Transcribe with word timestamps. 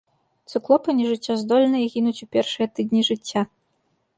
Цыклопы 0.53 0.95
нежыццяздольныя 1.01 1.83
і 1.89 1.91
гінуць 1.97 2.23
у 2.27 2.29
першыя 2.37 2.67
тыдні 2.79 3.01
жыцця. 3.11 3.41